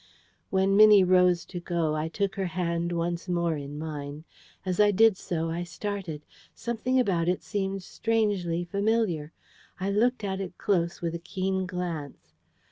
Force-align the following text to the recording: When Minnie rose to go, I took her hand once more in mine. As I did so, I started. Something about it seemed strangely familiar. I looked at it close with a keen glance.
When 0.49 0.75
Minnie 0.75 1.03
rose 1.03 1.45
to 1.45 1.59
go, 1.59 1.95
I 1.95 2.07
took 2.07 2.33
her 2.33 2.47
hand 2.47 2.91
once 2.91 3.29
more 3.29 3.55
in 3.55 3.77
mine. 3.77 4.23
As 4.65 4.79
I 4.79 4.89
did 4.89 5.15
so, 5.15 5.51
I 5.51 5.61
started. 5.61 6.23
Something 6.55 6.99
about 6.99 7.29
it 7.29 7.43
seemed 7.43 7.83
strangely 7.83 8.63
familiar. 8.63 9.31
I 9.79 9.91
looked 9.91 10.23
at 10.23 10.41
it 10.41 10.57
close 10.57 11.03
with 11.03 11.13
a 11.13 11.19
keen 11.19 11.67
glance. 11.67 12.33